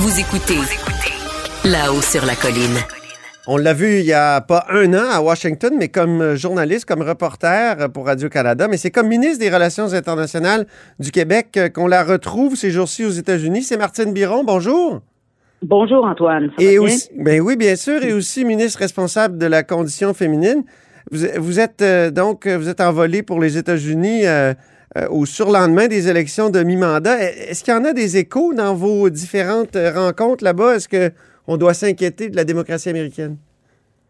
Vous 0.00 0.20
écoutez 0.20 0.60
là-haut 1.64 2.00
sur 2.00 2.24
la 2.24 2.36
colline. 2.36 2.76
On 3.48 3.56
l'a 3.56 3.74
vu 3.74 3.98
il 3.98 4.04
y 4.04 4.12
a 4.12 4.40
pas 4.40 4.64
un 4.70 4.94
an 4.94 5.10
à 5.10 5.20
Washington, 5.20 5.74
mais 5.76 5.88
comme 5.88 6.36
journaliste, 6.36 6.84
comme 6.84 7.02
reporter 7.02 7.90
pour 7.92 8.06
Radio-Canada, 8.06 8.68
mais 8.68 8.76
c'est 8.76 8.92
comme 8.92 9.08
ministre 9.08 9.40
des 9.40 9.50
Relations 9.50 9.92
internationales 9.92 10.68
du 11.00 11.10
Québec 11.10 11.58
qu'on 11.74 11.88
la 11.88 12.04
retrouve 12.04 12.54
ces 12.54 12.70
jours-ci 12.70 13.04
aux 13.06 13.10
États-Unis. 13.10 13.64
C'est 13.64 13.76
Martine 13.76 14.12
Biron. 14.12 14.44
Bonjour. 14.44 15.00
Bonjour 15.62 16.04
Antoine. 16.04 16.52
Ça 16.56 16.62
et 16.62 16.66
va 16.66 16.70
bien? 16.70 16.80
aussi, 16.82 17.10
ben 17.16 17.40
oui, 17.40 17.56
bien 17.56 17.74
sûr, 17.74 18.00
et 18.04 18.12
aussi 18.12 18.44
ministre 18.44 18.78
responsable 18.78 19.36
de 19.36 19.46
la 19.46 19.64
condition 19.64 20.14
féminine. 20.14 20.62
Vous, 21.10 21.26
vous 21.38 21.58
êtes 21.58 21.82
euh, 21.82 22.12
donc 22.12 22.46
vous 22.46 22.68
êtes 22.68 22.80
envolé 22.80 23.24
pour 23.24 23.40
les 23.40 23.58
États-Unis 23.58 24.28
euh, 24.28 24.54
au 25.10 25.26
surlendemain 25.26 25.88
des 25.88 26.08
élections 26.08 26.50
de 26.50 26.62
mi-mandat. 26.62 27.22
Est-ce 27.22 27.62
qu'il 27.64 27.74
y 27.74 27.76
en 27.76 27.84
a 27.84 27.92
des 27.92 28.16
échos 28.16 28.54
dans 28.54 28.74
vos 28.74 29.10
différentes 29.10 29.76
euh, 29.76 29.92
rencontres 29.92 30.44
là-bas? 30.44 30.76
Est-ce 30.76 30.88
que 30.88 31.12
on 31.46 31.56
doit 31.56 31.74
s'inquiéter 31.74 32.28
de 32.28 32.36
la 32.36 32.44
démocratie 32.44 32.88
américaine? 32.90 33.36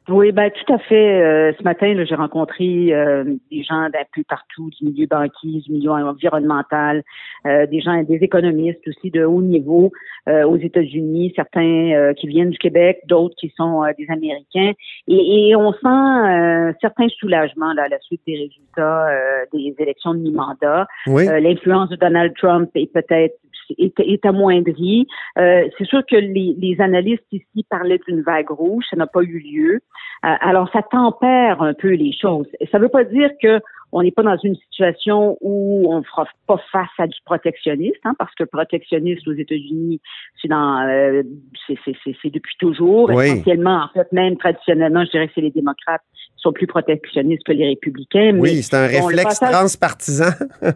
Oui, 0.09 0.33
ben 0.33 0.51
tout 0.51 0.73
à 0.73 0.78
fait. 0.78 1.23
Euh, 1.23 1.53
ce 1.59 1.62
matin, 1.62 1.95
j'ai 2.09 2.14
rencontré 2.14 2.95
euh, 2.95 3.25
des 3.51 3.62
gens 3.62 3.89
d'un 3.91 4.05
peu 4.15 4.23
partout, 4.28 4.70
du 4.78 4.87
milieu 4.87 5.06
banquier, 5.06 5.61
du 5.61 5.73
milieu 5.73 5.91
environnemental, 5.91 7.03
euh, 7.47 7.67
des 7.67 7.81
gens, 7.81 8.03
des 8.03 8.17
économistes 8.17 8.87
aussi 8.87 9.11
de 9.11 9.25
haut 9.25 9.42
niveau 9.42 9.92
euh, 10.28 10.45
aux 10.45 10.56
États-Unis, 10.56 11.33
certains 11.37 11.92
euh, 11.92 12.15
qui 12.15 12.27
viennent 12.27 12.50
du 12.50 12.59
Québec, 12.59 13.00
d'autres 13.06 13.34
qui 13.39 13.53
sont 13.56 13.84
euh, 13.84 13.91
des 13.98 14.06
Américains, 14.09 14.73
et, 15.09 15.48
et 15.48 15.56
on 15.56 15.73
sent 15.73 15.78
un 15.84 16.72
certain 16.81 17.09
soulagement 17.09 17.72
là, 17.75 17.83
à 17.84 17.89
la 17.89 17.98
suite 18.00 18.22
des 18.27 18.37
résultats 18.37 19.09
euh, 19.09 19.45
des 19.53 19.75
élections 19.78 20.15
de 20.15 20.20
mi-mandat. 20.20 20.87
Oui. 21.06 21.28
Euh, 21.28 21.41
L'influence 21.41 21.91
de 21.91 21.97
Donald 21.97 22.34
Trump 22.37 22.70
est 22.75 22.93
peut-être 22.93 23.37
est, 23.77 23.98
est 24.00 24.27
amoindrie. 24.27 25.06
Euh, 25.38 25.69
c'est 25.77 25.86
sûr 25.86 26.02
que 26.08 26.16
les, 26.16 26.55
les 26.58 26.80
analystes 26.80 27.27
ici 27.33 27.66
parlaient 27.69 28.00
d'une 28.06 28.22
vague 28.22 28.50
rouge, 28.50 28.84
ça 28.91 28.97
n'a 28.97 29.06
pas 29.06 29.22
eu 29.22 29.38
lieu. 29.38 29.75
Euh, 29.75 30.34
alors 30.41 30.70
ça 30.72 30.83
tempère 30.83 31.62
un 31.62 31.75
peu 31.75 31.91
les 31.91 32.12
choses. 32.12 32.47
Ça 32.70 32.78
ne 32.78 32.84
veut 32.84 32.88
pas 32.88 33.04
dire 33.04 33.31
que 33.43 33.60
on 33.93 34.03
n'est 34.03 34.10
pas 34.10 34.22
dans 34.22 34.37
une 34.43 34.54
situation 34.56 35.38
où 35.41 35.91
on 35.91 35.98
ne 36.00 36.04
fera 36.04 36.26
pas 36.47 36.60
face 36.70 36.88
à 36.98 37.06
du 37.06 37.19
protectionnisme, 37.25 38.00
hein, 38.04 38.15
parce 38.19 38.34
que 38.34 38.43
le 38.43 38.48
protectionnisme 38.48 39.31
aux 39.31 39.34
États-Unis, 39.34 40.00
c'est 40.41 40.48
dans, 40.48 40.87
euh, 40.87 41.22
c'est, 41.66 41.78
c'est, 41.84 41.97
c'est, 42.04 42.14
c'est 42.22 42.31
depuis 42.31 42.54
toujours. 42.59 43.09
Oui. 43.10 43.25
Essentiellement, 43.25 43.84
en 43.84 43.88
fait, 43.94 44.10
même 44.12 44.37
traditionnellement, 44.37 45.04
je 45.06 45.10
dirais 45.12 45.28
que 45.28 45.32
c'est 45.34 45.41
les 45.41 45.50
démocrates 45.50 46.03
qui 46.12 46.43
sont 46.43 46.53
plus 46.53 46.66
protectionnistes 46.66 47.44
que 47.44 47.53
les 47.53 47.69
républicains. 47.69 48.37
Oui, 48.38 48.62
c'est 48.62 48.76
un 48.76 48.87
bon, 48.88 49.06
réflexe 49.06 49.38
passage- 49.38 49.53
transpartisan. 49.53 50.31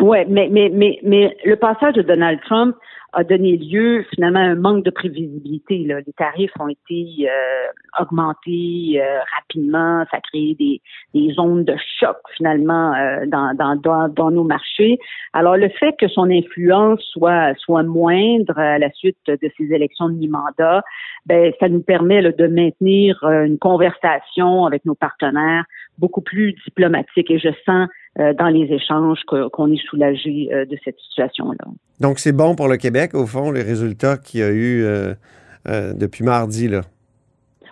Ouais, 0.00 0.24
mais, 0.28 0.48
mais, 0.50 0.70
mais, 0.72 1.00
mais 1.02 1.36
le 1.44 1.56
passage 1.56 1.94
de 1.94 2.02
Donald 2.02 2.40
Trump 2.42 2.76
a 3.14 3.24
donné 3.24 3.56
lieu 3.56 4.04
finalement 4.14 4.38
à 4.38 4.42
un 4.42 4.54
manque 4.54 4.84
de 4.84 4.90
prévisibilité. 4.90 5.78
Là. 5.78 6.00
Les 6.06 6.12
tarifs 6.12 6.52
ont 6.60 6.68
été 6.68 7.28
euh, 7.28 8.02
augmentés 8.02 9.00
euh, 9.00 9.18
rapidement, 9.36 10.04
ça 10.10 10.18
a 10.18 10.20
créé 10.20 10.54
des, 10.54 10.80
des 11.14 11.32
zones 11.32 11.64
de 11.64 11.74
choc 11.98 12.16
finalement 12.36 12.94
euh, 12.94 13.24
dans, 13.26 13.54
dans, 13.54 13.76
dans, 13.76 14.08
dans 14.08 14.30
nos 14.30 14.44
marchés. 14.44 14.98
Alors 15.32 15.56
le 15.56 15.70
fait 15.70 15.94
que 15.98 16.06
son 16.06 16.30
influence 16.30 17.02
soit, 17.12 17.54
soit 17.58 17.82
moindre 17.82 18.58
à 18.58 18.78
la 18.78 18.90
suite 18.92 19.16
de 19.26 19.50
ces 19.56 19.72
élections 19.72 20.10
de 20.10 20.14
mi-mandat, 20.14 20.82
ben, 21.26 21.52
ça 21.58 21.68
nous 21.68 21.82
permet 21.82 22.20
là, 22.20 22.32
de 22.32 22.46
maintenir 22.46 23.18
euh, 23.24 23.44
une 23.44 23.58
conversation 23.58 24.66
avec 24.66 24.84
nos 24.84 24.94
partenaires 24.94 25.64
beaucoup 25.96 26.20
plus 26.20 26.52
diplomatique 26.64 27.30
et 27.30 27.38
je 27.38 27.48
sens 27.64 27.88
dans 28.16 28.48
les 28.48 28.72
échanges 28.72 29.20
qu'on 29.24 29.72
est 29.72 29.82
soulagé 29.88 30.48
euh, 30.52 30.64
de 30.64 30.76
cette 30.84 30.98
situation-là. 30.98 31.64
Donc, 32.00 32.18
c'est 32.18 32.32
bon 32.32 32.54
pour 32.54 32.68
le 32.68 32.76
Québec, 32.76 33.14
au 33.14 33.26
fond, 33.26 33.50
les 33.50 33.62
résultats 33.62 34.16
qu'il 34.16 34.40
y 34.40 34.42
a 34.42 34.50
eu 34.50 34.84
euh, 34.84 35.14
euh, 35.68 35.92
depuis 35.94 36.24
mardi. 36.24 36.68
Là. 36.68 36.82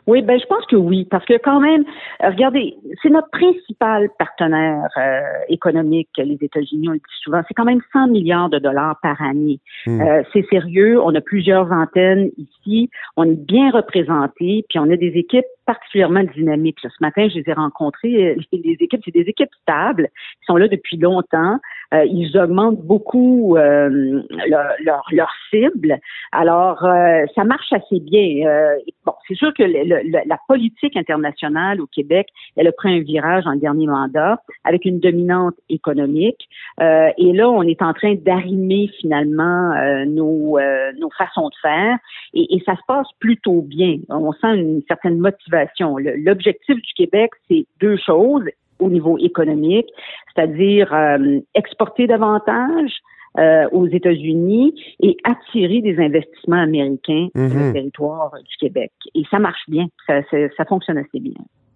Oui, 0.07 0.23
ben 0.23 0.39
je 0.39 0.47
pense 0.47 0.65
que 0.67 0.77
oui, 0.77 1.05
parce 1.05 1.25
que 1.25 1.35
quand 1.43 1.59
même, 1.59 1.85
euh, 2.23 2.29
regardez, 2.29 2.77
c'est 3.03 3.09
notre 3.09 3.29
principal 3.31 4.09
partenaire 4.19 4.89
euh, 4.97 5.21
économique, 5.49 6.09
les 6.17 6.39
États-Unis, 6.41 6.89
on 6.89 6.93
le 6.93 6.99
dit 6.99 7.21
souvent, 7.23 7.43
c'est 7.49 7.55
quand 7.55 7.65
même 7.65 7.81
100 7.93 8.09
milliards 8.09 8.49
de 8.49 8.61
dollars 8.61 8.99
par 9.03 9.21
année. 9.21 9.59
Hmm. 9.85 10.01
Euh, 10.01 10.23
c'est 10.33 10.47
sérieux, 10.49 11.01
on 11.03 11.13
a 11.17 11.21
plusieurs 11.21 11.73
antennes 11.73 12.31
ici, 12.39 12.89
on 13.17 13.25
est 13.25 13.47
bien 13.47 13.71
représentés, 13.73 14.65
puis 14.69 14.79
on 14.79 14.89
a 14.91 14.97
des 14.97 15.13
équipes 15.17 15.47
particulièrement 15.67 16.23
dynamiques. 16.23 16.79
Ce 16.83 16.89
matin, 17.01 17.29
je 17.29 17.39
les 17.41 17.49
ai 17.49 17.53
rencontrées, 17.53 18.29
euh, 18.31 18.37
les, 18.53 18.77
équipes, 18.81 19.01
c'est 19.05 19.11
des 19.15 19.29
équipes 19.29 19.51
stables, 19.63 20.09
qui 20.41 20.45
sont 20.47 20.57
là 20.57 20.69
depuis 20.69 20.97
longtemps. 20.97 21.59
Euh, 21.95 22.05
ils 22.07 22.37
augmentent 22.39 22.81
beaucoup 22.83 23.57
euh, 23.57 24.23
leur, 24.49 24.67
leur, 24.85 25.03
leur 25.13 25.31
cible. 25.51 25.99
Alors, 26.33 26.85
euh, 26.85 27.25
ça 27.35 27.45
marche 27.45 27.73
assez 27.73 28.01
bien. 28.01 28.47
Euh, 28.47 28.77
bon, 29.05 29.13
c'est 29.29 29.35
sûr 29.35 29.53
que 29.55 29.63
le- 29.63 29.85
le- 29.85 30.29
la 30.29 30.39
politique 30.49 30.97
internationale 30.97 31.81
au 31.81 31.87
Québec, 31.87 32.29
elle 32.57 32.67
a 32.69 32.73
pris 32.73 32.93
un 32.93 33.01
virage 33.01 33.45
en 33.47 33.57
dernier 33.57 33.87
mandat 33.87 34.41
avec 34.65 34.85
une 34.85 35.01
dominante 35.01 35.55
économique. 35.69 36.49
Euh, 36.81 37.11
et 37.19 37.33
là, 37.33 37.49
on 37.51 37.63
est 37.63 37.83
en 37.83 37.93
train 37.93 38.15
d'arrimer 38.15 38.89
finalement 39.01 39.73
nos, 40.07 40.59
nos 40.99 41.11
façons 41.17 41.49
de 41.49 41.55
faire. 41.63 41.99
Et, 42.35 42.57
et 42.57 42.63
ça 42.67 42.75
se 42.77 42.83
passe 42.87 43.09
plutôt 43.21 43.63
bien. 43.63 43.97
On 44.09 44.33
sent 44.33 44.55
une 44.57 44.83
certaine 44.89 45.19
motivation. 45.19 45.56
L'objectif 45.99 46.77
du 46.77 46.93
Québec, 46.97 47.31
c'est 47.49 47.67
deux 47.81 47.97
choses 48.05 48.45
au 48.79 48.91
niveau 48.91 49.17
économique, 49.19 49.87
c'est-à-dire 50.35 50.93
euh, 50.93 51.41
exporter 51.55 52.07
davantage 52.07 52.93
euh, 53.39 53.67
aux 53.73 53.87
États-Unis 53.87 54.75
et 55.01 55.17
attirer 55.25 55.81
des 55.83 55.99
investissements 55.99 56.63
américains 56.63 57.29
sur 57.35 57.43
Mhm. 57.43 57.67
le 57.69 57.73
territoire 57.73 58.33
du 58.39 58.57
Québec. 58.59 58.93
Et 59.15 59.23
ça 59.31 59.39
marche 59.39 59.65
bien, 59.69 59.87
ça, 60.07 60.23
fonctionne 60.67 60.99
assez 60.99 61.21
bien. 61.21 61.35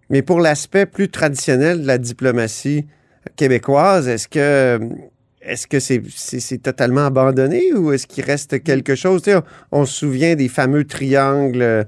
Mais 0.09 0.21
pour 0.23 0.39
l'aspect 0.39 0.85
plus 0.85 1.09
traditionnel 1.09 1.81
de 1.83 1.87
la 1.87 1.97
diplomatie 1.97 2.85
québécoise, 3.35 4.07
est-ce 4.07 4.27
que 4.27 4.79
est-ce 5.43 5.65
que 5.67 5.79
c'est 5.79 6.61
totalement 6.61 7.05
abandonné 7.05 7.73
ou 7.73 7.91
est-ce 7.91 8.05
qu'il 8.05 8.23
reste 8.23 8.63
quelque 8.63 8.93
chose? 8.93 9.23
Tu 9.23 9.31
sais, 9.31 9.37
on, 9.37 9.81
on 9.81 9.85
se 9.85 9.99
souvient 9.99 10.35
des 10.35 10.47
fameux 10.47 10.83
triangles 10.85 11.61
euh, 11.63 11.83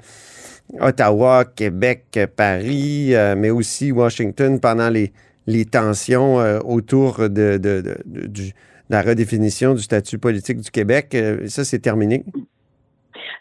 Ottawa, 0.80 1.46
Québec, 1.46 2.20
Paris, 2.36 3.14
euh, 3.16 3.36
mais 3.38 3.50
aussi 3.50 3.92
Washington 3.92 4.60
pendant 4.60 4.90
les, 4.90 5.12
les 5.48 5.66
tensions 5.66 6.40
euh, 6.40 6.60
autour 6.66 7.18
de, 7.20 7.58
de- 7.58 7.82
de- 7.82 8.28
de- 8.28 8.52
la 8.90 9.02
redéfinition 9.02 9.74
du 9.74 9.82
statut 9.82 10.18
politique 10.18 10.60
du 10.60 10.70
Québec. 10.70 11.16
Euh, 11.16 11.48
ça, 11.48 11.64
c'est 11.64 11.80
terminé? 11.80 12.24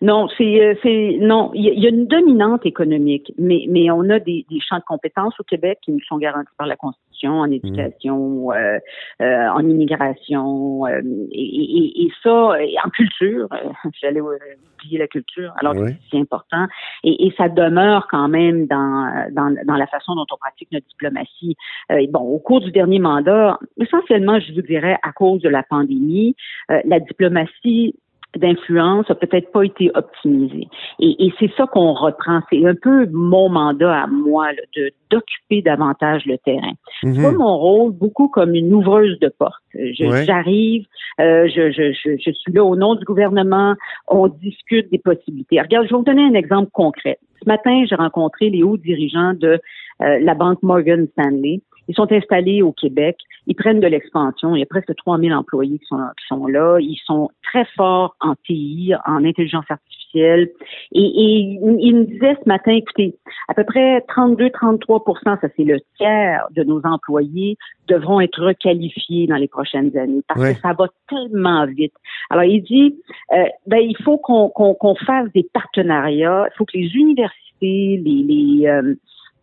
Non, 0.00 0.26
c'est 0.36 0.76
non, 1.20 1.52
il 1.54 1.64
y, 1.64 1.68
a- 1.68 1.72
il 1.72 1.82
y 1.82 1.86
a 1.86 1.90
une 1.90 2.06
dominante 2.06 2.66
économique, 2.66 3.32
mais 3.38 3.66
mais 3.68 3.90
on 3.90 4.08
a 4.10 4.18
des, 4.18 4.44
des 4.50 4.58
champs 4.60 4.78
de 4.78 4.84
compétences 4.86 5.34
au 5.38 5.44
Québec 5.44 5.78
qui 5.84 5.92
nous 5.92 6.00
sont 6.08 6.18
garantis 6.18 6.50
par 6.58 6.66
la 6.66 6.74
Constitution, 6.76 7.11
en 7.30 7.50
éducation, 7.50 8.52
euh, 8.52 8.78
euh, 9.20 9.48
en 9.48 9.60
immigration, 9.60 10.86
euh, 10.86 11.00
et, 11.30 11.42
et, 11.42 12.02
et 12.04 12.12
ça, 12.22 12.54
et 12.60 12.74
en 12.84 12.90
culture. 12.90 13.48
euh, 13.52 13.68
J'allais 14.00 14.20
euh, 14.20 14.38
oublier 14.74 14.98
la 14.98 15.06
culture, 15.06 15.52
alors 15.58 15.74
que 15.74 15.92
c'est 16.10 16.18
important, 16.18 16.66
et, 17.04 17.32
ça 17.36 17.48
demeure 17.48 18.08
quand 18.10 18.28
même 18.28 18.66
dans, 18.66 19.26
dans 19.32 19.54
dans 19.64 19.76
la 19.76 19.86
façon 19.86 20.14
dont 20.14 20.26
on 20.30 20.36
pratique 20.36 20.68
notre 20.72 20.86
diplomatie. 20.88 21.56
Euh, 21.90 21.96
et 21.96 22.06
bon, 22.08 22.20
au 22.20 22.38
cours 22.38 22.60
du 22.60 22.70
dernier 22.70 22.98
mandat, 22.98 23.58
essentiellement, 23.80 24.38
je 24.40 24.52
vous 24.52 24.62
dirais, 24.62 24.98
à 25.02 25.12
cause 25.12 25.40
de 25.40 25.48
la 25.48 25.62
pandémie, 25.62 26.34
euh, 26.70 26.80
la 26.84 27.00
diplomatie 27.00 27.94
d'influence 28.36 29.10
a 29.10 29.14
peut-être 29.14 29.52
pas 29.52 29.62
été 29.64 29.90
optimisé. 29.94 30.68
Et, 31.00 31.26
et 31.26 31.32
c'est 31.38 31.50
ça 31.56 31.66
qu'on 31.66 31.92
reprend. 31.92 32.40
C'est 32.50 32.64
un 32.64 32.74
peu 32.74 33.06
mon 33.12 33.48
mandat 33.48 34.02
à 34.02 34.06
moi 34.06 34.48
de 34.76 34.90
d'occuper 35.10 35.60
davantage 35.60 36.24
le 36.24 36.38
terrain. 36.38 36.72
C'est 37.02 37.08
Mhm. 37.08 37.36
mon 37.36 37.58
rôle 37.58 37.92
beaucoup 37.92 38.28
comme 38.28 38.54
une 38.54 38.72
ouvreuse 38.72 39.18
de 39.20 39.28
porte. 39.28 39.62
Ouais. 39.74 40.24
J'arrive, 40.24 40.86
euh, 41.20 41.46
je, 41.54 41.70
je, 41.70 41.92
je, 41.92 42.16
je 42.16 42.30
suis 42.30 42.52
là 42.52 42.64
au 42.64 42.76
nom 42.76 42.94
du 42.94 43.04
gouvernement, 43.04 43.74
on 44.08 44.28
discute 44.28 44.90
des 44.90 44.98
possibilités. 44.98 45.60
Regarde, 45.60 45.86
je 45.86 45.90
vais 45.90 45.98
vous 45.98 46.04
donner 46.04 46.24
un 46.24 46.34
exemple 46.34 46.70
concret. 46.72 47.18
Ce 47.42 47.48
matin, 47.48 47.84
j'ai 47.86 47.94
rencontré 47.96 48.48
les 48.48 48.62
hauts 48.62 48.78
dirigeants 48.78 49.34
de 49.34 49.60
euh, 50.00 50.18
la 50.20 50.34
banque 50.34 50.62
Morgan 50.62 51.06
Stanley. 51.12 51.60
Ils 51.92 51.94
sont 51.94 52.10
installés 52.10 52.62
au 52.62 52.72
Québec. 52.72 53.18
Ils 53.46 53.54
prennent 53.54 53.80
de 53.80 53.86
l'expansion. 53.86 54.56
Il 54.56 54.60
y 54.60 54.62
a 54.62 54.66
presque 54.66 54.94
3000 54.96 55.34
employés 55.34 55.78
qui 55.78 55.84
sont, 55.84 55.98
qui 56.18 56.26
sont 56.26 56.46
là. 56.46 56.78
Ils 56.80 56.98
sont 57.04 57.28
très 57.42 57.66
forts 57.76 58.16
en 58.20 58.34
TI, 58.46 58.94
en 59.04 59.22
intelligence 59.26 59.66
artificielle. 59.68 60.48
Et, 60.92 61.02
et 61.02 61.38
ils 61.80 61.94
me 61.94 62.04
disaient 62.04 62.36
ce 62.42 62.48
matin, 62.48 62.72
écoutez, 62.72 63.14
à 63.48 63.52
peu 63.54 63.64
près 63.64 63.98
32-33% 64.08 65.40
ça 65.40 65.48
c'est 65.54 65.64
le 65.64 65.78
tiers 65.98 66.46
de 66.52 66.62
nos 66.64 66.80
employés, 66.84 67.56
devront 67.88 68.20
être 68.20 68.42
requalifiés 68.42 69.26
dans 69.26 69.36
les 69.36 69.48
prochaines 69.48 69.94
années 69.98 70.22
parce 70.28 70.40
Ouais. 70.40 70.54
que 70.54 70.60
ça 70.60 70.72
va 70.72 70.86
tellement 71.10 71.66
vite. 71.66 71.92
Alors, 72.30 72.44
il 72.44 72.62
dit, 72.62 72.96
euh, 73.32 73.44
ben, 73.66 73.80
il 73.80 73.96
faut 74.02 74.16
qu'on 74.16 74.94
fasse 75.06 75.30
des 75.34 75.46
partenariats. 75.52 76.46
Il 76.50 76.56
faut 76.56 76.64
que 76.64 76.76
les 76.78 76.90
universités, 76.94 78.00
les, 78.02 78.22
les, 78.26 78.66
euh, 78.66 78.94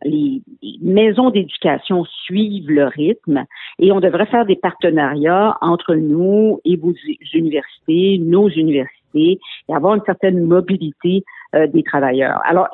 les, 0.03 0.41
maisons 0.81 1.29
d'éducation 1.29 2.05
suivent 2.05 2.69
le 2.69 2.85
rythme 2.85 3.45
et 3.79 3.91
on 3.91 3.99
devrait 3.99 4.25
faire 4.27 4.45
des 4.45 4.55
partenariats 4.55 5.57
entre 5.61 5.95
nous 5.95 6.61
et 6.65 6.75
vos 6.75 6.93
universités, 7.33 8.17
nos 8.19 8.49
universités 8.49 9.39
et 9.67 9.73
avoir 9.73 9.95
une 9.95 10.03
certaine 10.05 10.45
mobilité 10.45 11.23
euh, 11.55 11.67
des 11.67 11.83
travailleurs. 11.83 12.41
Alors, 12.45 12.69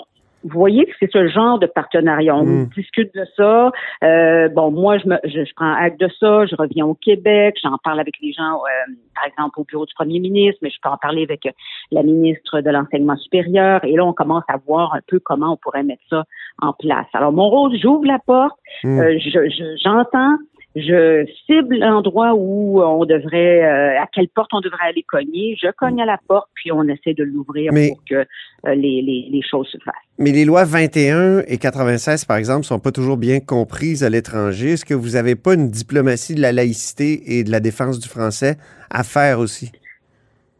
vous 0.47 0.59
voyez 0.59 0.85
que 0.85 0.91
c'est 0.99 1.11
ce 1.11 1.27
genre 1.27 1.59
de 1.59 1.65
partenariat. 1.65 2.35
On 2.35 2.43
Mm. 2.43 2.69
discute 2.75 3.13
de 3.15 3.25
ça. 3.35 3.71
Euh, 4.03 4.47
bon, 4.49 4.71
moi, 4.71 4.97
je, 4.99 5.07
me, 5.07 5.17
je, 5.23 5.43
je 5.43 5.53
prends 5.55 5.73
acte 5.73 5.99
de 5.99 6.07
ça. 6.19 6.45
Je 6.45 6.55
reviens 6.55 6.85
au 6.85 6.93
Québec. 6.93 7.57
J'en 7.63 7.77
parle 7.83 7.99
avec 7.99 8.13
les 8.21 8.31
gens, 8.31 8.53
euh, 8.55 8.93
par 9.15 9.25
exemple, 9.25 9.59
au 9.59 9.63
bureau 9.63 9.85
du 9.85 9.93
premier 9.95 10.19
ministre, 10.19 10.59
mais 10.61 10.69
je 10.69 10.77
peux 10.81 10.89
en 10.89 10.97
parler 10.97 11.23
avec 11.23 11.45
euh, 11.47 11.51
la 11.91 12.03
ministre 12.03 12.61
de 12.61 12.69
l'Enseignement 12.69 13.17
supérieur. 13.17 13.83
Et 13.83 13.93
là, 13.93 14.05
on 14.05 14.13
commence 14.13 14.43
à 14.47 14.57
voir 14.67 14.93
un 14.93 15.01
peu 15.07 15.19
comment 15.19 15.53
on 15.53 15.57
pourrait 15.57 15.83
mettre 15.83 16.03
ça 16.09 16.23
en 16.61 16.73
place. 16.73 17.07
Alors, 17.13 17.31
mon 17.33 17.49
rôle, 17.49 17.75
j'ouvre 17.81 18.05
la 18.05 18.19
porte. 18.19 18.57
Mm. 18.83 18.99
Euh, 18.99 19.17
je- 19.19 19.49
je- 19.49 19.77
j'entends. 19.83 20.37
Je 20.75 21.25
cible 21.45 21.77
l'endroit 21.77 22.33
où 22.35 22.81
on 22.81 23.05
devrait, 23.05 23.63
euh, 23.63 24.01
à 24.01 24.07
quelle 24.11 24.27
porte 24.27 24.49
on 24.53 24.59
devrait 24.59 24.87
aller 24.89 25.03
cogner. 25.03 25.55
Je 25.61 25.69
cogne 25.71 26.01
à 26.01 26.05
la 26.05 26.19
porte, 26.27 26.49
puis 26.53 26.71
on 26.73 26.83
essaie 26.89 27.13
de 27.13 27.23
l'ouvrir 27.23 27.71
pour 27.71 28.03
que 28.03 28.15
euh, 28.15 28.25
les, 28.75 29.01
les, 29.01 29.29
les 29.31 29.41
choses 29.41 29.67
se 29.69 29.77
fassent. 29.77 29.93
Mais 30.19 30.31
les 30.31 30.43
lois 30.43 30.65
21 30.65 31.43
et 31.47 31.57
96, 31.57 32.25
par 32.25 32.35
exemple, 32.35 32.65
sont 32.65 32.79
pas 32.79 32.91
toujours 32.91 33.15
bien 33.15 33.39
comprises 33.39 34.03
à 34.03 34.09
l'étranger. 34.09 34.71
Est-ce 34.71 34.83
que 34.85 34.93
vous 34.93 35.11
n'avez 35.11 35.35
pas 35.35 35.53
une 35.53 35.69
diplomatie 35.69 36.35
de 36.35 36.41
la 36.41 36.51
laïcité 36.51 37.39
et 37.39 37.43
de 37.45 37.51
la 37.51 37.61
défense 37.61 37.99
du 37.99 38.09
français 38.09 38.55
à 38.89 39.03
faire 39.03 39.39
aussi? 39.39 39.71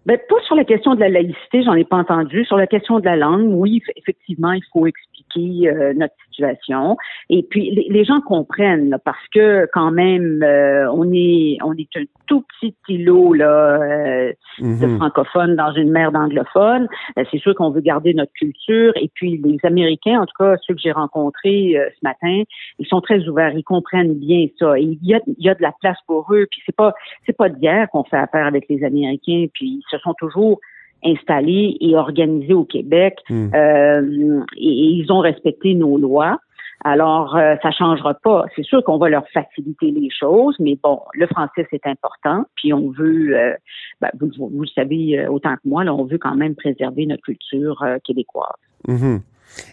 Ben, 0.06 0.20
pas 0.30 0.36
sur 0.46 0.56
la 0.56 0.64
question 0.64 0.94
de 0.94 1.00
la 1.00 1.10
laïcité, 1.10 1.64
j'en 1.64 1.74
ai 1.74 1.84
pas 1.84 1.98
entendu. 1.98 2.46
Sur 2.46 2.58
la 2.58 2.68
question 2.68 3.00
de 3.00 3.06
la 3.06 3.16
langue, 3.16 3.48
oui, 3.50 3.82
eff- 3.86 3.92
effectivement, 3.96 4.52
il 4.52 4.62
faut 4.72 4.86
expliquer 4.86 5.15
euh, 5.38 5.94
notre 5.94 6.14
situation. 6.30 6.98
Et 7.30 7.44
puis, 7.50 7.72
les, 7.72 7.88
les 7.90 8.04
gens 8.06 8.22
comprennent, 8.22 8.90
là, 8.90 9.00
parce 9.00 9.28
que 9.34 9.68
quand 9.74 9.92
même, 9.92 10.42
euh, 10.44 10.92
on 10.92 11.12
est 11.14 11.58
on 11.64 11.74
est 11.74 11.90
un 11.96 12.04
tout 12.28 12.44
petit 12.60 12.76
îlot 12.90 13.34
là, 13.34 13.82
euh, 13.82 14.34
de 14.60 14.86
Mhm. 14.88 14.98
francophones 14.98 15.56
dans 15.56 15.72
une 15.74 15.92
mer 15.92 16.12
d'anglophones. 16.12 16.88
Euh, 17.18 17.24
c'est 17.32 17.38
sûr 17.40 17.54
qu'on 17.56 17.70
veut 17.70 17.82
garder 17.82 18.14
notre 18.14 18.34
culture. 18.34 18.94
Et 18.96 19.10
puis, 19.14 19.42
les 19.44 19.60
Américains, 19.64 20.22
en 20.22 20.26
tout 20.26 20.34
cas, 20.44 20.56
ceux 20.66 20.74
que 20.74 20.82
j'ai 20.82 20.92
rencontrés 20.92 21.78
euh, 21.78 21.88
ce 21.92 22.00
matin, 22.04 22.44
ils 22.80 22.88
sont 22.88 23.02
très 23.02 23.28
ouverts. 23.28 23.54
Ils 23.56 23.64
comprennent 23.64 24.16
bien 24.16 24.48
ça. 24.60 24.80
Et 24.80 24.84
il 24.84 25.00
y 25.04 25.14
a, 25.14 25.20
il 25.28 25.44
y 25.44 25.50
a 25.50 25.56
de 25.56 25.62
la 25.62 25.74
place 25.82 25.98
pour 26.08 26.26
eux. 26.34 26.48
Puis, 26.50 26.62
c'est 26.66 26.76
pas 26.76 26.94
c'est 27.26 27.38
pas 27.38 27.50
d'hier 27.50 27.88
qu'on 27.92 28.04
fait 28.04 28.18
affaire 28.18 28.46
avec 28.46 28.66
les 28.70 28.84
Américains. 28.84 29.46
Puis, 29.54 29.80
ils 29.80 29.84
se 29.90 29.98
sont 30.00 30.14
toujours 30.18 30.60
installés 31.06 31.78
et 31.80 31.96
organisés 31.96 32.54
au 32.54 32.66
Québec. 32.66 33.18
Mm. 33.30 33.48
Euh, 33.54 34.42
et, 34.58 34.68
et 34.68 34.90
ils 34.92 35.12
ont 35.12 35.20
respecté 35.20 35.74
nos 35.74 35.98
lois. 35.98 36.40
Alors, 36.84 37.36
euh, 37.36 37.56
ça 37.64 37.72
changera 37.72 38.14
pas. 38.14 38.46
C'est 38.56 38.64
sûr 38.64 38.84
qu'on 38.84 39.00
va 39.00 39.10
leur 39.10 39.28
faciliter 39.34 39.90
les 39.90 40.10
choses, 40.12 40.56
mais 40.60 40.78
bon, 40.82 41.00
le 41.14 41.26
français, 41.26 41.66
c'est 41.72 41.86
important. 41.88 42.46
Puis 42.56 42.74
on 42.74 42.92
veut, 42.92 43.36
euh, 43.36 43.54
ben, 44.02 44.12
vous, 44.20 44.52
le 44.62 44.68
savez 44.68 45.18
euh, 45.18 45.32
autant 45.32 45.56
que 45.56 45.62
moi, 45.66 45.84
là, 45.84 45.96
on 45.96 46.06
veut 46.06 46.20
quand 46.20 46.36
même 46.36 46.54
préserver 46.54 47.08
notre 47.08 47.24
culture 47.24 47.84
québécoise. 48.04 48.54
Mhm. 48.88 49.22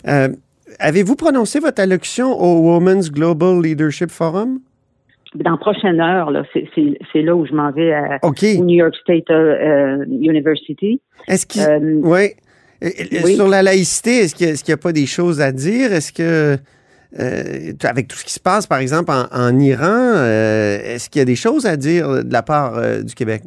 Euh, 0.08 0.28
Avez-vous 0.78 1.16
prononcé 1.16 1.60
votre 1.60 1.82
allocution 1.82 2.32
au 2.32 2.72
Women's 2.72 3.10
Global 3.10 3.60
Leadership 3.60 4.10
Forum? 4.10 4.60
Dans 5.34 5.52
la 5.52 5.56
prochaine 5.56 5.98
heure, 6.00 6.30
là, 6.30 6.42
c'est- 6.52 6.68
c'est 6.74 6.98
c'est 7.12 7.22
là 7.22 7.34
où 7.34 7.46
je 7.46 7.52
m'en 7.52 7.70
vais 7.72 7.92
à, 7.92 8.18
au 8.22 8.32
New 8.64 8.74
York 8.76 8.94
State 9.00 9.30
euh, 9.30 10.00
euh, 10.00 10.04
University. 10.08 11.00
Est-ce 11.28 11.46
qu'il... 11.46 11.62
Euh, 11.62 12.00
Ouais. 12.02 12.36
Oui. 12.82 13.36
Sur 13.36 13.46
la 13.48 13.62
laïcité, 13.62 14.18
est-ce 14.24 14.34
qu'il 14.34 14.48
n'y 14.68 14.74
a, 14.74 14.76
pas 14.76 14.92
des 14.92 15.06
choses 15.06 15.40
à 15.40 15.52
dire? 15.52 15.92
Est-ce 15.92 16.12
que, 16.12 16.56
euh, 17.20 17.72
avec 17.84 18.08
tout 18.08 18.16
ce 18.16 18.24
qui 18.24 18.32
se 18.32 18.40
passe, 18.40 18.66
par 18.66 18.78
exemple, 18.78 19.12
en, 19.12 19.24
en 19.32 19.56
Iran, 19.58 19.86
euh, 19.86 20.78
est-ce 20.84 21.08
qu'il 21.08 21.20
y 21.20 21.22
a 21.22 21.24
des 21.24 21.36
choses 21.36 21.64
à 21.64 21.76
dire 21.76 22.24
de 22.24 22.32
la 22.32 22.42
part 22.42 22.80
du 23.04 23.14
Québec? 23.14 23.42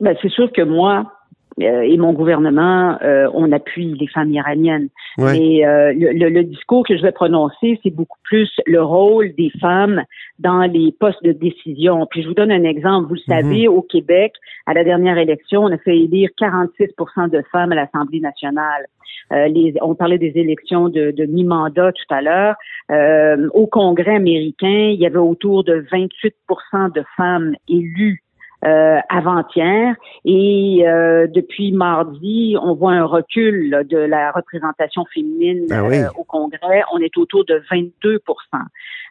Ben, 0.00 0.16
c'est 0.22 0.30
sûr 0.30 0.50
que 0.52 0.62
moi 0.62 1.12
et 1.58 1.96
mon 1.96 2.12
gouvernement, 2.12 2.98
euh, 3.02 3.28
on 3.32 3.50
appuie 3.52 3.94
les 3.98 4.06
femmes 4.08 4.30
iraniennes. 4.30 4.88
Ouais. 5.18 5.38
Mais 5.38 5.66
euh, 5.66 5.92
le, 5.94 6.12
le- 6.12 6.28
le 6.28 6.44
discours 6.44 6.86
que 6.86 6.96
je 6.96 7.02
vais 7.02 7.12
prononcer, 7.12 7.80
c'est 7.82 7.90
beaucoup 7.94 8.18
plus 8.24 8.50
le 8.66 8.82
rôle 8.82 9.34
des 9.36 9.50
femmes 9.60 10.02
dans 10.38 10.60
les 10.62 10.92
postes 10.92 11.22
de 11.24 11.32
décision. 11.32 12.06
Puis 12.10 12.22
je 12.22 12.28
vous 12.28 12.34
donne 12.34 12.50
un 12.52 12.64
exemple. 12.64 13.08
Vous 13.08 13.14
le 13.14 13.20
savez, 13.20 13.68
au 13.68 13.80
Québec, 13.82 14.34
à 14.66 14.74
la 14.74 14.84
dernière 14.84 15.16
élection, 15.16 15.62
on 15.62 15.72
a 15.72 15.78
fait 15.78 15.96
élire 15.96 16.28
46% 16.38 17.30
de 17.30 17.42
femmes 17.52 17.72
à 17.72 17.74
l'Assemblée 17.74 18.20
nationale. 18.20 18.84
Euh, 19.32 19.48
les, 19.48 19.74
on 19.82 19.94
parlait 19.94 20.18
des 20.18 20.32
élections 20.36 20.88
de, 20.88 21.10
de 21.10 21.24
mi-mandat 21.24 21.92
tout 21.92 22.14
à 22.14 22.20
l'heure. 22.22 22.54
Euh, 22.90 23.48
au 23.54 23.66
Congrès 23.66 24.14
américain, 24.16 24.90
il 24.92 25.00
y 25.00 25.06
avait 25.06 25.16
autour 25.16 25.64
de 25.64 25.84
28% 25.90 26.92
de 26.94 27.02
femmes 27.16 27.54
élues 27.68 28.22
euh, 28.64 28.98
avant-hier. 29.08 29.94
Et 30.24 30.84
euh, 30.86 31.26
depuis 31.26 31.72
mardi, 31.72 32.56
on 32.60 32.74
voit 32.74 32.92
un 32.92 33.04
recul 33.04 33.70
là, 33.70 33.84
de 33.84 33.98
la 33.98 34.32
représentation 34.32 35.04
féminine 35.12 35.66
oui. 35.70 35.98
euh, 35.98 36.08
au 36.16 36.24
Congrès. 36.24 36.82
On 36.92 36.98
est 36.98 37.16
autour 37.18 37.44
de 37.44 37.62
22% 37.70 38.18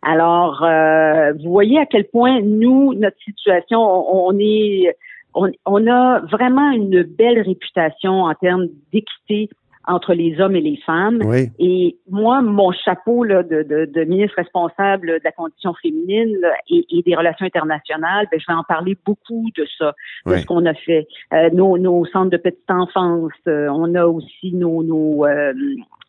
Alors, 0.01 0.63
euh, 0.63 1.33
vous 1.33 1.51
voyez 1.51 1.79
à 1.79 1.85
quel 1.85 2.05
point 2.05 2.41
nous, 2.41 2.93
notre 2.95 3.17
situation, 3.23 3.79
on, 3.79 4.29
on 4.29 4.39
est, 4.39 4.95
on, 5.33 5.51
on 5.65 5.87
a 5.87 6.19
vraiment 6.31 6.71
une 6.71 7.03
belle 7.03 7.41
réputation 7.41 8.23
en 8.23 8.33
termes 8.33 8.67
d'équité 8.91 9.49
entre 9.87 10.13
les 10.13 10.39
hommes 10.39 10.55
et 10.55 10.61
les 10.61 10.77
femmes. 10.85 11.19
Oui. 11.23 11.49
Et 11.59 11.97
moi, 12.09 12.41
mon 12.41 12.71
chapeau 12.71 13.23
là, 13.23 13.43
de, 13.43 13.63
de, 13.63 13.85
de 13.85 14.03
ministre 14.03 14.35
responsable 14.37 15.07
de 15.07 15.21
la 15.23 15.31
condition 15.31 15.73
féminine 15.81 16.35
là, 16.41 16.53
et, 16.69 16.85
et, 16.89 17.01
des 17.03 17.15
relations 17.15 17.45
internationales, 17.45 18.27
ben, 18.31 18.39
je 18.39 18.45
vais 18.47 18.57
en 18.57 18.63
parler 18.63 18.97
beaucoup 19.05 19.45
de 19.57 19.65
ça, 19.77 19.93
de 20.25 20.31
Oui. 20.31 20.41
ce 20.41 20.45
qu'on 20.45 20.65
a 20.65 20.73
fait. 20.73 21.07
Euh, 21.33 21.49
nos, 21.51 21.77
nos 21.77 22.05
centres 22.05 22.31
de 22.31 22.37
petite 22.37 22.69
enfance, 22.69 23.31
euh, 23.47 23.67
on 23.69 23.93
a 23.95 24.05
aussi 24.05 24.53
nos, 24.53 24.83
nos 24.83 25.25
euh, 25.25 25.53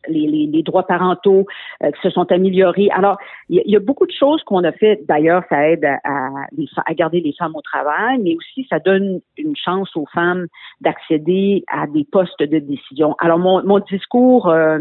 les, 0.09 0.63
droits 0.63 0.85
parentaux 0.85 1.45
euh, 1.83 1.91
se 2.01 2.09
sont 2.09 2.31
améliorés. 2.31 2.89
Alors, 2.91 3.17
il 3.49 3.61
y, 3.65 3.75
a 3.75 3.79
beaucoup 3.79 4.05
de 4.05 4.11
choses 4.11 4.43
qu'on 4.43 4.63
a 4.63 4.71
fait. 4.71 5.01
D'ailleurs, 5.07 5.43
ça 5.49 5.69
aide 5.69 5.85
à, 5.85 6.93
garder 6.93 7.21
les 7.21 7.33
femmes 7.37 7.55
au 7.55 7.61
travail, 7.61 8.17
mais 8.21 8.35
aussi 8.35 8.65
ça 8.69 8.79
donne 8.79 9.21
une 9.37 9.55
chance 9.55 9.95
aux 9.95 10.07
femmes 10.13 10.47
d'accéder 10.81 11.63
à 11.67 11.87
des 11.87 12.05
postes 12.11 12.39
de 12.39 12.59
décision. 12.59 13.15
Alors, 13.19 13.39
mon, 13.39 13.79
discours 13.79 14.49
euh, 14.49 14.79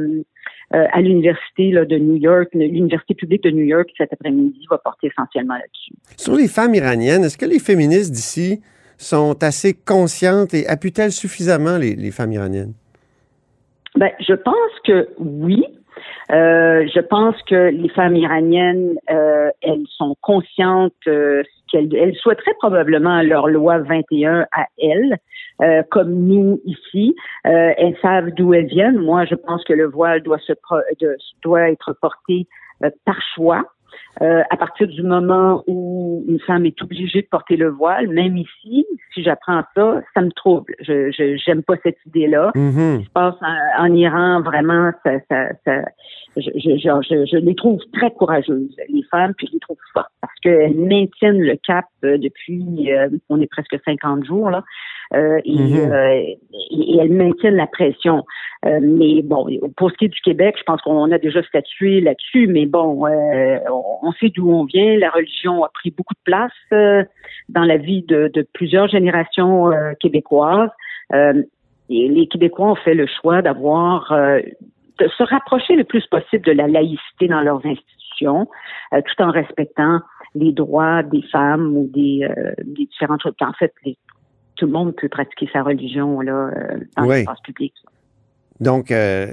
euh, 0.75 0.87
à 0.92 1.00
l'université 1.00 1.71
de 1.73 1.99
New 1.99 2.16
York, 2.16 2.49
l'université 2.54 3.14
publique 3.14 3.42
de 3.45 3.50
New 3.50 3.64
York 3.64 3.88
cet 3.97 4.12
après-midi 4.12 4.66
va 4.71 4.78
porter 4.78 5.09
essentiellement 5.09 5.54
là-dessus. 5.54 5.92
Sur 6.16 6.35
les 6.35 6.49
femmes 6.49 6.75
iraniennes, 6.75 7.25
est-ce 7.25 7.38
que 7.38 7.47
les 7.47 7.59
féministes 7.59 8.12
d'ici 8.12 8.61
sont 8.99 9.37
assez 9.42 9.75
conscientes 9.75 10.54
et 10.54 10.66
appuient-elles 10.66 11.12
suffisamment 11.12 11.76
les 11.76 12.11
femmes 12.11 12.33
iraniennes? 12.33 12.73
Ben, 13.96 14.10
je 14.20 14.34
pense 14.34 14.80
que 14.84 15.08
oui. 15.18 15.64
Euh, 16.30 16.86
je 16.94 17.00
pense 17.00 17.40
que 17.44 17.70
les 17.70 17.88
femmes 17.88 18.16
iraniennes, 18.16 18.96
euh, 19.10 19.48
elles 19.62 19.86
sont 19.96 20.14
conscientes 20.20 20.92
euh, 21.06 21.42
qu'elles 21.70 21.94
elles 21.94 22.14
souhaiteraient 22.16 22.54
probablement 22.58 23.22
leur 23.22 23.48
loi 23.48 23.78
21 23.78 24.46
à 24.52 24.66
elles, 24.78 25.16
euh, 25.62 25.82
comme 25.90 26.12
nous 26.12 26.60
ici. 26.64 27.14
Euh, 27.46 27.72
elles 27.78 27.96
savent 28.02 28.30
d'où 28.32 28.52
elles 28.54 28.66
viennent. 28.66 28.98
Moi, 28.98 29.24
je 29.24 29.34
pense 29.34 29.64
que 29.64 29.72
le 29.72 29.86
voile 29.86 30.22
doit 30.22 30.38
se 30.38 30.52
pro 30.52 30.76
de, 31.00 31.16
doit 31.42 31.70
être 31.70 31.96
porté 32.00 32.46
euh, 32.84 32.90
par 33.04 33.20
choix. 33.34 33.64
Euh, 34.22 34.42
à 34.50 34.56
partir 34.56 34.86
du 34.88 35.02
moment 35.02 35.62
où 35.66 36.24
une 36.26 36.40
femme 36.40 36.64
est 36.64 36.80
obligée 36.82 37.22
de 37.22 37.26
porter 37.26 37.56
le 37.56 37.68
voile, 37.68 38.08
même 38.08 38.36
ici, 38.36 38.86
si 39.12 39.22
j'apprends 39.22 39.62
ça, 39.74 40.00
ça 40.14 40.20
me 40.22 40.30
trouble. 40.30 40.74
Je 40.80 41.10
j'aime 41.44 41.62
pas 41.62 41.74
cette 41.82 41.98
idée-là. 42.06 42.52
Mhm. 42.54 42.72
Ce 42.72 42.98
qui 42.98 43.04
se 43.04 43.10
passe 43.10 43.34
en, 43.42 43.84
en 43.84 43.92
Iran, 43.94 44.40
vraiment, 44.40 44.90
ça, 45.04 45.12
ça, 45.28 45.48
ça 45.64 45.82
je, 46.36 46.50
je, 46.54 46.76
je, 46.78 47.26
je, 47.30 47.36
les 47.38 47.54
trouve 47.54 47.80
très 47.92 48.10
courageuses, 48.10 48.74
les 48.88 49.02
femmes, 49.10 49.32
puis 49.36 49.46
je 49.46 49.54
les 49.54 49.60
trouve 49.60 49.78
fortes 49.92 50.10
parce 50.20 50.34
qu'elles 50.40 50.76
maintiennent 50.76 51.40
le 51.40 51.56
cap 51.56 51.86
euh, 52.04 52.18
depuis, 52.18 52.92
euh, 52.92 53.08
on 53.28 53.40
est 53.40 53.50
presque 53.50 53.76
50 53.84 54.24
jours 54.24 54.50
là, 54.50 54.62
euh, 55.14 55.38
et, 55.44 55.56
Mhm. 55.56 55.92
euh, 55.92 56.12
et, 56.12 56.38
et 56.70 56.98
elles 57.00 57.12
maintiennent 57.12 57.56
la 57.56 57.66
pression. 57.66 58.24
Euh, 58.66 58.80
mais 58.82 59.22
bon, 59.22 59.46
pour 59.76 59.90
ce 59.90 59.96
qui 59.96 60.06
est 60.06 60.08
du 60.08 60.20
Québec, 60.20 60.56
je 60.58 60.64
pense 60.64 60.80
qu'on 60.82 61.10
a 61.12 61.18
déjà 61.18 61.42
statué 61.42 62.00
là-dessus, 62.00 62.46
mais 62.48 62.66
bon, 62.66 63.06
euh, 63.06 63.58
on, 64.02 64.09
on 64.09 64.12
sait 64.12 64.31
d'où 64.35 64.50
on 64.50 64.64
vient. 64.64 64.97
La 64.99 65.11
religion 65.11 65.62
a 65.64 65.69
pris 65.69 65.90
beaucoup 65.90 66.14
de 66.14 66.21
place 66.25 66.52
euh, 66.73 67.05
dans 67.49 67.64
la 67.64 67.76
vie 67.76 68.02
de, 68.02 68.31
de 68.35 68.47
plusieurs 68.52 68.88
générations 68.88 69.71
euh, 69.73 69.93
québécoises. 70.00 70.71
Euh, 71.12 71.43
et 71.88 72.09
les 72.09 72.26
Québécois 72.26 72.73
ont 72.73 72.76
fait 72.76 72.95
le 72.95 73.07
choix 73.07 73.43
d'avoir 73.43 74.12
de 74.12 75.09
se 75.16 75.23
rapprocher 75.23 75.76
le 75.76 75.85
plus 75.85 76.05
possible 76.09 76.45
de 76.45 76.50
la 76.52 76.66
laïcité 76.66 77.28
dans 77.28 77.43
leurs 77.43 77.64
institutions, 77.64 78.49
tout 78.90 79.23
en 79.23 79.31
respectant 79.31 80.00
les 80.35 80.50
droits 80.52 81.05
des 81.05 81.23
femmes 81.31 81.76
ou 81.76 81.88
des, 81.95 82.28
des 82.64 82.87
différentes 82.87 83.23
choses. 83.23 83.35
En 83.40 83.52
fait, 83.52 83.73
les- 83.85 83.97
tout 84.57 84.66
le 84.66 84.73
monde 84.73 84.97
peut 84.97 85.09
pratiquer 85.09 85.49
sa 85.52 85.62
religion 85.62 86.21
là 86.23 86.50
dans 86.97 87.05
Oui. 87.07 87.19
l'espace 87.19 87.40
public. 87.45 87.73
Donc, 88.59 88.90
euh, 88.90 89.26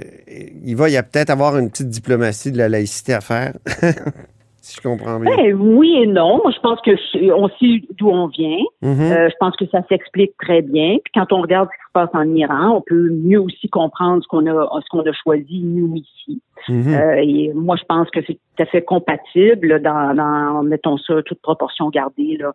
il 0.62 0.76
va 0.76 0.88
y 0.90 0.96
a 0.96 1.02
peut-être 1.02 1.30
avoir 1.30 1.56
une 1.58 1.70
petite 1.70 1.88
diplomatie 1.88 2.52
de 2.52 2.58
la 2.58 2.68
laïcité 2.68 3.14
à 3.14 3.20
faire, 3.20 3.54
si 4.64 4.76
je 4.76 4.80
comprends 4.80 5.20
bien. 5.20 5.36
Ben, 5.36 5.54
oui 5.54 5.94
et 6.02 6.06
non. 6.06 6.40
Je 6.46 6.58
pense 6.60 6.80
que 6.80 6.92
on 7.32 7.48
sait 7.48 7.82
d'où 7.98 8.08
on 8.08 8.28
vient. 8.28 8.64
Mhm. 8.80 9.00
Euh, 9.00 9.28
je 9.28 9.34
pense 9.38 9.54
que 9.56 9.66
ça 9.66 9.82
s'explique 9.88 10.32
très 10.38 10.62
bien. 10.62 10.96
Puis 11.04 11.12
quand 11.14 11.32
on 11.32 11.42
regarde 11.42 11.68
ce 11.70 11.76
qui 11.76 11.86
se 11.86 11.92
passe 11.92 12.08
en 12.14 12.34
Iran, 12.34 12.76
on 12.76 12.80
peut 12.80 13.10
mieux 13.10 13.40
aussi 13.40 13.68
comprendre 13.68 14.22
ce 14.22 14.28
qu'on 14.28 14.46
a 14.46 14.80
ce 14.80 14.88
qu'on 14.90 15.00
a 15.00 15.12
choisi 15.12 15.60
nous 15.62 15.96
ici. 15.96 16.40
Mhm. 16.68 16.94
Euh, 16.94 17.22
et 17.22 17.52
moi, 17.54 17.76
je 17.76 17.84
pense 17.84 18.08
que 18.10 18.20
c'est 18.26 18.34
tout 18.34 18.62
à 18.62 18.66
fait 18.66 18.82
compatible 18.82 19.82
dans, 19.82 20.14
dans 20.14 20.62
mettons 20.62 20.96
ça, 20.96 21.22
toute 21.22 21.42
proportion 21.42 21.90
gardée 21.90 22.38
là, 22.38 22.54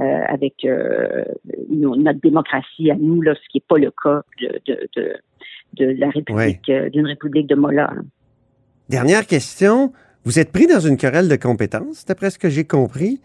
euh, 0.00 0.20
avec 0.28 0.64
notre 1.70 2.20
démocratie 2.20 2.90
à 2.92 2.94
nous, 2.94 3.20
là, 3.20 3.34
ce 3.34 3.48
qui 3.50 3.58
n'est 3.58 3.64
pas 3.68 3.78
le 3.78 3.90
cas 3.90 4.22
de, 4.40 4.60
de, 4.66 4.88
de, 4.96 5.12
de 5.74 5.98
la 5.98 6.10
République, 6.10 6.70
d'une 6.92 7.06
République 7.06 7.48
de 7.48 7.56
Molla. 7.56 7.90
là. 7.94 8.02
Dernière 8.88 9.26
question. 9.26 9.92
Vous 10.28 10.38
êtes 10.38 10.52
pris 10.52 10.66
dans 10.66 10.80
une 10.80 10.98
querelle 10.98 11.26
de 11.26 11.36
compétences, 11.36 12.04
d'après 12.04 12.28
ce 12.28 12.38
que 12.38 12.50
j'ai 12.50 12.64
compris. 12.64 13.18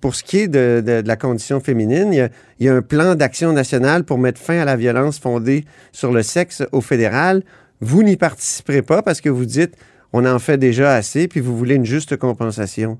Pour 0.00 0.14
ce 0.14 0.24
qui 0.24 0.38
est 0.38 0.48
de, 0.48 1.02
la 1.06 1.16
condition 1.16 1.60
féminine, 1.60 2.14
il 2.14 2.16
y, 2.16 2.20
a, 2.22 2.30
il 2.58 2.64
y 2.64 2.68
a 2.70 2.74
un 2.74 2.80
plan 2.80 3.14
d'action 3.14 3.52
national 3.52 4.04
pour 4.04 4.16
mettre 4.16 4.40
fin 4.40 4.58
à 4.58 4.64
la 4.64 4.76
violence 4.76 5.18
fondée 5.18 5.66
sur 5.92 6.10
le 6.10 6.22
sexe 6.22 6.66
au 6.72 6.80
fédéral. 6.80 7.42
Vous 7.82 8.02
n'y 8.02 8.16
participerez 8.16 8.80
pas 8.80 9.02
parce 9.02 9.20
que 9.20 9.28
vous 9.28 9.44
dites 9.44 9.76
on 10.14 10.24
en 10.24 10.38
fait 10.38 10.56
déjà 10.56 10.94
assez, 10.94 11.28
puis 11.28 11.40
vous 11.40 11.54
voulez 11.54 11.74
une 11.74 11.84
juste 11.84 12.16
compensation. 12.16 12.96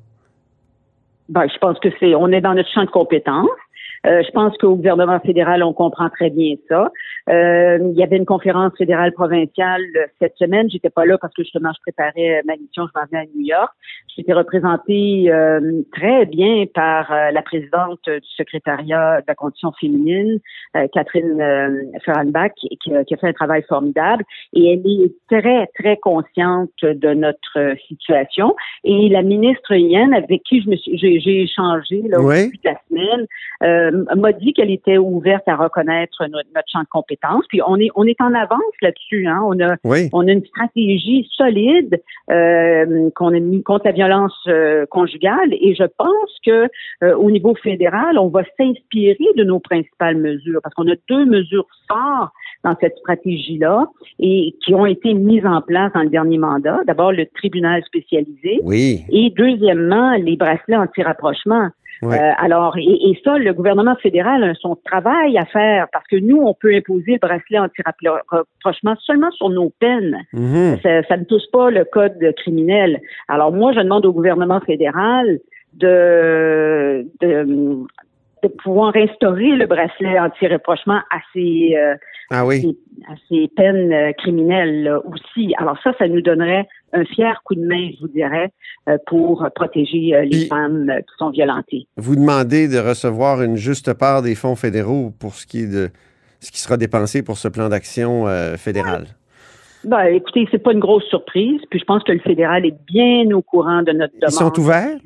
Ben, 1.31 1.47
je 1.51 1.57
pense 1.61 1.79
que 1.81 1.89
c'est, 1.99 2.15
on 2.15 2.29
est 2.29 2.43
dans 2.43 2.53
notre 2.53 2.71
champ 2.71 2.85
de 2.85 2.91
compétences. 2.91 3.49
Euh, 4.09 4.23
je 4.27 4.31
pense 4.33 4.57
qu'au 4.59 4.75
gouvernement 4.77 5.21
fédéral, 5.21 5.63
on 5.63 5.73
comprend 5.73 6.09
très 6.09 6.31
bien 6.31 6.55
ça. 6.69 6.91
Euh, 7.29 7.79
il 7.93 7.99
y 7.99 8.03
avait 8.03 8.17
une 8.17 8.25
conférence 8.25 8.73
fédérale 8.79 9.13
provinciale 9.13 9.83
euh, 9.97 10.07
cette 10.21 10.37
semaine. 10.37 10.71
J'étais 10.71 10.89
pas 10.91 11.05
là 11.05 11.19
parce 11.19 11.35
que 11.35 11.43
justement, 11.43 11.71
je 11.77 11.81
préparais 11.83 12.43
ma 12.47 12.57
mission. 12.57 12.87
Je 12.87 12.99
m'en 12.99 13.07
venais 13.07 13.23
à 13.23 13.27
New 13.37 13.45
York. 13.45 13.73
J'étais 14.17 14.33
représentée 14.33 15.31
euh, 15.31 15.83
très 15.93 16.27
bien 16.27 16.65
par 16.75 17.13
euh, 17.13 17.31
la 17.33 17.43
présidente 17.43 18.01
du 18.07 18.29
secrétariat 18.37 19.21
de 19.21 19.25
la 19.29 19.35
condition 19.35 19.73
féminine, 19.81 20.39
euh, 20.77 20.87
Catherine 20.93 21.41
euh, 21.41 21.83
Ferranbach, 22.05 22.53
qui, 22.57 22.79
qui 22.79 22.95
a 22.95 23.17
fait 23.17 23.29
un 23.29 23.33
travail 23.33 23.63
formidable. 23.69 24.25
Et 24.55 24.73
elle 24.73 24.87
est 24.91 25.13
très, 25.29 25.67
très 25.79 25.97
consciente 25.99 26.71
de 26.83 27.15
notre 27.15 27.59
euh, 27.59 27.75
situation. 27.87 28.57
Et 28.85 29.09
la 29.11 29.23
ministre 29.23 29.75
Yann, 29.75 30.15
avec 30.15 30.43
qui 30.45 30.63
je 30.63 30.71
me 30.71 30.77
suis, 30.77 30.97
j'ai, 30.99 31.21
j'ai 31.21 31.43
échangé 31.43 32.03
là, 32.09 32.21
au 32.21 32.29
Oui. 32.29 32.45
début 32.45 32.57
de 32.57 32.71
la 32.71 32.81
semaine, 32.89 33.27
euh, 33.63 33.98
m'a 34.17 34.33
dit 34.33 34.53
qu'elle 34.53 34.71
était 34.71 34.99
ouverte 34.99 35.47
à 35.49 35.57
reconnaître 35.57 36.25
notre, 36.27 36.49
notre 36.55 36.69
champ 36.71 36.81
de 36.81 36.89
compétences. 36.91 37.45
Puis 37.49 37.61
on 37.67 37.77
est 37.77 37.89
on 37.95 38.05
est 38.05 38.21
en 38.21 38.35
avance 38.35 38.61
là-dessus. 38.83 39.27
Hein. 39.27 39.41
On 39.45 39.59
a 39.61 39.77
Oui. 39.85 40.09
on 40.13 40.27
a 40.27 40.33
une 40.33 40.45
stratégie 40.45 41.29
solide 41.37 42.01
euh, 42.31 43.11
qu'on 43.15 43.35
a 43.35 43.41
mis 43.41 43.63
contre 43.63 43.87
la 43.87 43.93
violence 43.93 44.37
euh, 44.49 44.87
conjugale 44.87 45.53
et 45.53 45.75
je 45.75 45.85
pense 45.97 46.33
que 46.45 46.69
euh, 47.03 47.17
au 47.17 47.31
niveau 47.31 47.55
fédéral, 47.55 48.19
on 48.19 48.29
va 48.29 48.43
s'inspirer 48.57 49.17
de 49.37 49.45
nos 49.45 49.61
principales 49.61 50.17
mesures 50.17 50.61
parce 50.63 50.75
qu'on 50.75 50.89
a 50.89 50.95
deux 51.09 51.25
mesures 51.25 51.67
fortes 51.89 52.33
dans 52.65 52.77
cette 52.81 52.97
stratégie-là 52.99 53.87
et 54.19 54.55
qui 54.65 54.75
ont 54.75 54.87
été 54.87 55.15
mises 55.15 55.47
en 55.47 55.61
place 55.63 55.93
dans 55.95 56.03
le 56.03 56.11
dernier 56.11 56.39
mandat. 56.39 56.81
D'abord, 56.87 57.13
le 57.13 57.27
tribunal 57.27 57.83
spécialisé 57.85 58.61
Oui. 58.65 59.03
et 59.11 59.31
deuxièmement, 59.37 60.13
les 60.15 60.37
bracelets 60.37 60.77
anti-rapprochement. 60.77 61.69
Ouais. 62.03 62.19
Euh, 62.19 62.33
alors, 62.39 62.77
et, 62.79 63.11
et 63.11 63.21
ça, 63.25 63.39
le 63.39 63.53
gouvernement 63.53 63.97
fédéral 63.97 64.45
a 64.45 64.55
son 64.55 64.77
travail 64.77 65.37
à 65.37 65.45
faire 65.47 65.89
parce 65.93 66.07
que 66.07 66.17
nous, 66.17 66.37
on 66.37 66.55
peut 66.55 66.75
imposer 66.75 67.13
le 67.13 67.19
bracelet 67.19 67.59
anti-rapprochement 67.59 68.95
seulement 69.01 69.31
sur 69.33 69.49
nos 69.49 69.71
peines. 69.81 70.17
Mhm. 70.33 70.79
Ça, 70.83 71.03
ça 71.05 71.17
ne 71.17 71.25
touche 71.25 71.51
pas 71.53 71.71
le 71.71 71.85
code 71.85 72.19
criminel. 72.37 73.01
Alors 73.29 73.53
moi, 73.53 73.73
je 73.73 73.81
demande 73.81 74.07
au 74.07 74.13
gouvernement 74.13 74.61
fédéral 74.61 75.39
de, 75.75 77.07
de, 77.21 77.87
de 78.43 78.49
pouvoir 78.63 78.95
instaurer 78.97 79.57
le 79.57 79.67
bracelet 79.67 80.19
anti-rapprochement 80.19 81.01
à 81.11 81.19
ces, 81.33 81.77
euh, 81.77 81.95
Ah 82.31 82.45
oui. 82.45 82.77
à 83.09 83.15
ces 83.29 83.49
peines 83.57 83.93
euh, 83.93 84.13
criminelles 84.13 84.83
là, 84.83 85.01
aussi. 85.07 85.55
Alors 85.59 85.79
ça, 85.83 85.93
ça 85.99 86.09
nous 86.09 86.21
donnerait 86.21 86.67
un 86.93 87.05
fier 87.05 87.41
coup 87.45 87.55
de 87.55 87.65
main, 87.67 87.91
je 87.95 88.01
vous 88.01 88.09
dirais, 88.09 88.51
euh, 88.89 88.99
pour 89.07 89.47
protéger 89.55 90.15
euh, 90.15 90.23
les 90.23 90.31
Puis- 90.31 90.47
femmes 90.47 90.91
qui 90.99 91.15
sont 91.19 91.31
violentées. 91.31 91.87
Vous 91.97 92.17
demandez 92.17 92.69
de 92.69 92.79
recevoir 92.79 93.43
une 93.43 93.57
juste 93.57 93.95
part 93.95 94.23
des 94.23 94.35
fonds 94.35 94.57
fédéraux 94.57 95.11
pour 95.19 95.35
ce 95.35 95.47
qui 95.47 95.61
est 95.63 95.73
de 95.73 95.89
ce 96.41 96.53
qui 96.53 96.61
sera 96.61 96.77
dépensé 96.77 97.23
pour 97.23 97.37
ce 97.39 97.49
plan 97.49 97.69
d'action 97.69 98.29
euh, 98.29 98.57
fédéral. 98.57 99.07
Ben, 99.85 100.05
écoutez, 100.07 100.47
c'est 100.51 100.59
pas 100.63 100.73
une 100.73 100.79
grosse 100.81 101.05
surprise. 101.05 101.61
Puis 101.71 101.81
je 101.81 101.85
pense 101.85 102.03
que 102.05 102.13
le 102.13 102.21
fédéral 102.21 102.67
est 102.67 102.77
bien 102.87 103.31
au 103.35 103.43
courant 103.43 103.83
de 103.83 103.93
notre 103.93 104.15
demande. 104.15 104.31
Ils 104.33 104.35
sont 104.35 104.59
ouverts. 104.61 104.99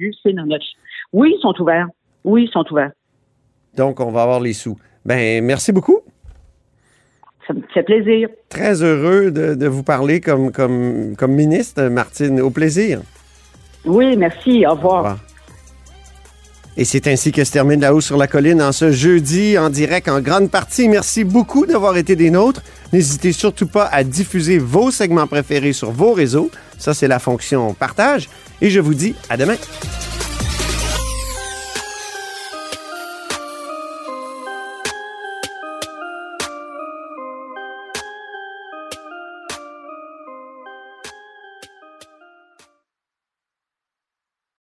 Oui, 1.13 1.35
ils 1.37 1.41
sont 1.41 1.55
ouverts. 1.61 1.87
Oui, 2.25 2.45
ils 2.49 2.51
sont 2.53 2.65
ouverts. 2.71 2.93
donc 3.77 4.01
on 4.01 4.11
va 4.11 4.23
avoir 4.23 4.41
les 4.41 4.53
sous. 4.55 4.77
Ben 5.05 5.43
merci 5.45 5.73
beaucoup. 5.73 6.01
Ça 7.47 7.55
me 7.55 7.63
fait 7.75 7.83
plaisir. 7.83 8.29
Très 8.49 8.83
heureux 8.83 9.31
de, 9.31 9.55
de 9.55 9.67
vous 9.67 9.83
parler 9.83 10.21
comme, 10.21 10.53
comme, 10.53 11.15
comme 11.17 11.33
ministre, 11.33 11.83
Martine. 11.85 12.41
Au 12.41 12.51
plaisir. 12.51 13.01
Oui, 13.85 14.17
merci. 14.17 14.65
Au 14.67 14.75
revoir. 14.75 14.95
Au 14.95 14.99
revoir. 14.99 15.19
Et 16.77 16.87
c'est 16.87 17.07
ainsi 17.07 17.33
que 17.33 17.45
se 17.45 17.53
termine 17.53 17.81
La 17.81 17.95
Hausse 17.95 18.07
sur 18.07 18.17
la 18.17 18.27
Colline 18.27 18.63
en 18.63 18.73
ce 18.73 18.93
jeudi 18.93 19.59
en 19.59 19.69
direct 19.69 20.09
en 20.09 20.21
grande 20.21 20.51
partie. 20.51 20.89
Merci 20.89 21.23
beaucoup 21.23 21.67
d'avoir 21.67 21.99
été 21.99 22.17
des 22.17 22.31
nôtres. 22.31 22.63
N'hésitez 22.95 23.33
surtout 23.33 23.67
pas 23.67 23.85
à 23.87 24.05
diffuser 24.05 24.59
vos 24.59 24.91
segments 24.91 25.27
préférés 25.27 25.75
sur 25.75 25.91
vos 25.91 26.13
réseaux. 26.13 26.51
Ça, 26.79 26.95
c'est 26.95 27.09
la 27.09 27.19
fonction 27.19 27.75
partage. 27.75 28.31
Et 28.63 28.71
je 28.71 28.81
vous 28.81 28.95
dis 28.95 29.15
à 29.29 29.37
demain. 29.37 29.57